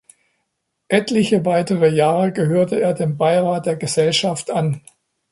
[0.87, 4.81] Etliche weitere Jahre gehörte er dem Beirat der Gesellschaft an.